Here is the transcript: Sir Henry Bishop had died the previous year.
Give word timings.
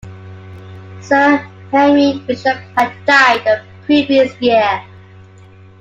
Sir 0.99 1.45
Henry 1.71 2.23
Bishop 2.25 2.57
had 2.75 2.91
died 3.05 3.43
the 3.45 3.61
previous 3.85 4.35
year. 4.41 4.81